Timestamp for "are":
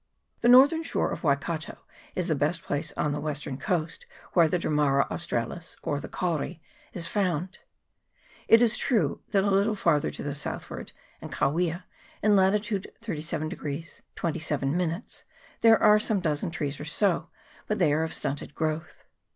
15.79-15.99, 17.93-18.01